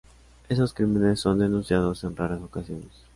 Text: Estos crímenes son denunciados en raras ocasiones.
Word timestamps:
Estos 0.49 0.73
crímenes 0.73 1.19
son 1.19 1.37
denunciados 1.37 2.03
en 2.05 2.15
raras 2.15 2.41
ocasiones. 2.41 2.91